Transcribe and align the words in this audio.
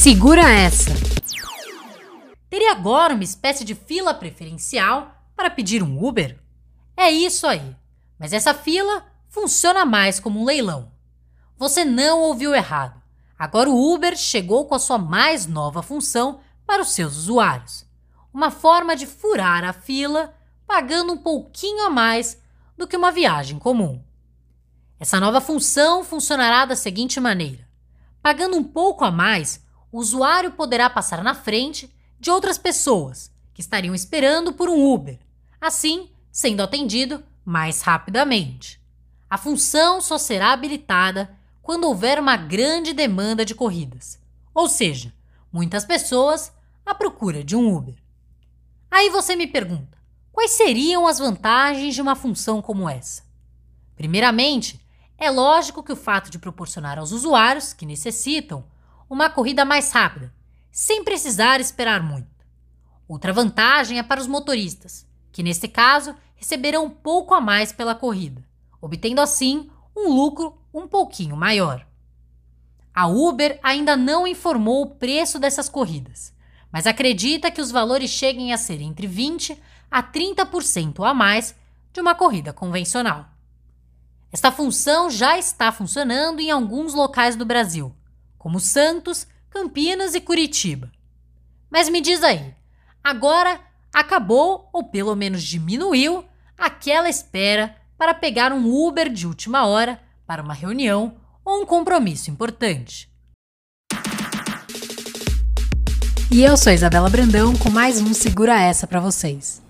Segura 0.00 0.50
essa! 0.50 0.92
Teria 2.48 2.72
agora 2.72 3.12
uma 3.12 3.22
espécie 3.22 3.66
de 3.66 3.74
fila 3.74 4.14
preferencial 4.14 5.14
para 5.36 5.50
pedir 5.50 5.82
um 5.82 6.02
Uber? 6.02 6.40
É 6.96 7.10
isso 7.10 7.46
aí, 7.46 7.76
mas 8.18 8.32
essa 8.32 8.54
fila 8.54 9.04
funciona 9.28 9.84
mais 9.84 10.18
como 10.18 10.40
um 10.40 10.44
leilão. 10.46 10.90
Você 11.58 11.84
não 11.84 12.20
ouviu 12.22 12.54
errado. 12.54 12.98
Agora 13.38 13.68
o 13.68 13.94
Uber 13.94 14.16
chegou 14.16 14.64
com 14.64 14.74
a 14.74 14.78
sua 14.78 14.96
mais 14.96 15.46
nova 15.46 15.82
função 15.82 16.40
para 16.66 16.80
os 16.80 16.92
seus 16.92 17.18
usuários. 17.18 17.84
Uma 18.32 18.50
forma 18.50 18.96
de 18.96 19.06
furar 19.06 19.64
a 19.64 19.74
fila 19.74 20.34
pagando 20.66 21.12
um 21.12 21.18
pouquinho 21.18 21.84
a 21.84 21.90
mais 21.90 22.40
do 22.74 22.88
que 22.88 22.96
uma 22.96 23.12
viagem 23.12 23.58
comum. 23.58 24.02
Essa 24.98 25.20
nova 25.20 25.42
função 25.42 26.02
funcionará 26.02 26.64
da 26.64 26.74
seguinte 26.74 27.20
maneira: 27.20 27.68
pagando 28.22 28.56
um 28.56 28.64
pouco 28.64 29.04
a 29.04 29.10
mais, 29.10 29.60
o 29.92 29.98
usuário 29.98 30.52
poderá 30.52 30.88
passar 30.88 31.22
na 31.22 31.34
frente 31.34 31.92
de 32.18 32.30
outras 32.30 32.58
pessoas 32.58 33.30
que 33.52 33.60
estariam 33.60 33.94
esperando 33.94 34.52
por 34.52 34.68
um 34.68 34.92
Uber, 34.92 35.18
assim 35.60 36.10
sendo 36.30 36.62
atendido 36.62 37.22
mais 37.44 37.82
rapidamente. 37.82 38.80
A 39.28 39.36
função 39.36 40.00
só 40.00 40.18
será 40.18 40.52
habilitada 40.52 41.36
quando 41.62 41.84
houver 41.84 42.18
uma 42.18 42.36
grande 42.36 42.92
demanda 42.92 43.44
de 43.44 43.54
corridas, 43.54 44.18
ou 44.54 44.68
seja, 44.68 45.12
muitas 45.52 45.84
pessoas 45.84 46.52
à 46.84 46.94
procura 46.94 47.44
de 47.44 47.56
um 47.56 47.74
Uber. 47.74 47.94
Aí 48.90 49.08
você 49.10 49.36
me 49.36 49.46
pergunta: 49.46 49.98
quais 50.32 50.52
seriam 50.52 51.06
as 51.06 51.18
vantagens 51.18 51.94
de 51.94 52.02
uma 52.02 52.16
função 52.16 52.60
como 52.60 52.88
essa? 52.88 53.22
Primeiramente, 53.96 54.80
é 55.18 55.30
lógico 55.30 55.82
que 55.82 55.92
o 55.92 55.96
fato 55.96 56.30
de 56.30 56.38
proporcionar 56.38 56.98
aos 56.98 57.12
usuários 57.12 57.72
que 57.72 57.84
necessitam 57.84 58.64
uma 59.10 59.28
corrida 59.28 59.64
mais 59.64 59.90
rápida, 59.90 60.32
sem 60.70 61.02
precisar 61.02 61.60
esperar 61.60 62.00
muito. 62.00 62.28
Outra 63.08 63.32
vantagem 63.32 63.98
é 63.98 64.04
para 64.04 64.20
os 64.20 64.28
motoristas, 64.28 65.04
que 65.32 65.42
neste 65.42 65.66
caso 65.66 66.14
receberão 66.36 66.84
um 66.84 66.90
pouco 66.90 67.34
a 67.34 67.40
mais 67.40 67.72
pela 67.72 67.92
corrida, 67.92 68.44
obtendo 68.80 69.20
assim 69.20 69.68
um 69.96 70.08
lucro 70.14 70.56
um 70.72 70.86
pouquinho 70.86 71.36
maior. 71.36 71.84
A 72.94 73.08
Uber 73.08 73.58
ainda 73.64 73.96
não 73.96 74.26
informou 74.26 74.82
o 74.82 74.90
preço 74.90 75.40
dessas 75.40 75.68
corridas, 75.68 76.32
mas 76.70 76.86
acredita 76.86 77.50
que 77.50 77.60
os 77.60 77.72
valores 77.72 78.10
cheguem 78.10 78.52
a 78.52 78.58
ser 78.58 78.80
entre 78.80 79.08
20 79.08 79.60
a 79.90 80.02
30% 80.04 81.04
a 81.04 81.12
mais 81.12 81.54
de 81.92 82.00
uma 82.00 82.14
corrida 82.14 82.52
convencional. 82.52 83.26
Esta 84.30 84.52
função 84.52 85.10
já 85.10 85.36
está 85.36 85.72
funcionando 85.72 86.38
em 86.38 86.52
alguns 86.52 86.94
locais 86.94 87.34
do 87.34 87.44
Brasil, 87.44 87.92
como 88.40 88.58
Santos, 88.58 89.26
Campinas 89.50 90.14
e 90.14 90.20
Curitiba. 90.20 90.90
Mas 91.70 91.90
me 91.90 92.00
diz 92.00 92.24
aí, 92.24 92.54
agora 93.04 93.60
acabou 93.92 94.70
ou 94.72 94.82
pelo 94.82 95.14
menos 95.14 95.42
diminuiu 95.42 96.24
aquela 96.56 97.10
espera 97.10 97.76
para 97.98 98.14
pegar 98.14 98.50
um 98.50 98.66
Uber 98.66 99.10
de 99.10 99.26
última 99.26 99.66
hora 99.66 100.00
para 100.26 100.42
uma 100.42 100.54
reunião 100.54 101.16
ou 101.44 101.60
um 101.60 101.66
compromisso 101.66 102.30
importante. 102.30 103.10
E 106.32 106.42
eu 106.42 106.56
sou 106.56 106.72
Isabela 106.72 107.10
Brandão 107.10 107.54
com 107.54 107.68
mais 107.68 108.00
um 108.00 108.14
Segura 108.14 108.58
Essa 108.58 108.86
para 108.86 109.00
vocês. 109.00 109.60